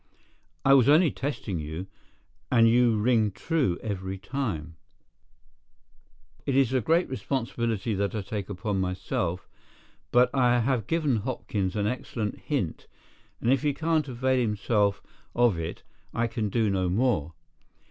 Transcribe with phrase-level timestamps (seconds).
[0.65, 1.85] "I was only testing you,
[2.51, 4.75] and you ring true every time.
[6.39, 9.47] Well, it is a great responsibility that I take upon myself,
[10.09, 12.87] but I have given Hopkins an excellent hint
[13.39, 15.03] and if he can't avail himself
[15.35, 15.83] of it
[16.15, 17.33] I can do no more.